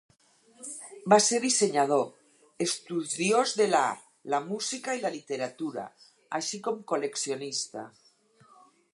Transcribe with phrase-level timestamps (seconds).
[1.13, 2.07] Va ser dissenyador,
[2.65, 4.01] estudiós de l'art,
[4.35, 5.83] la música i la literatura,
[6.39, 7.85] així com col·leccionista.